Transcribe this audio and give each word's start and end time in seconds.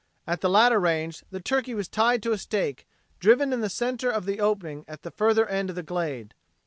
At 0.25 0.41
the 0.41 0.49
latter 0.49 0.79
range 0.79 1.23
the 1.29 1.39
turkey 1.39 1.75
was 1.75 1.87
tied 1.87 2.23
to 2.23 2.31
a 2.31 2.37
stake 2.39 2.87
driven 3.19 3.53
in 3.53 3.61
the 3.61 3.69
center 3.69 4.09
of 4.09 4.25
the 4.25 4.39
opening 4.39 4.83
at 4.87 5.03
the 5.03 5.11
further 5.11 5.45
end 5.47 5.69
of 5.69 5.75
the 5.75 5.83
glade. 5.83 6.33